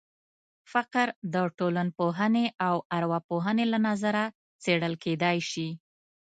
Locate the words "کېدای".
5.03-5.37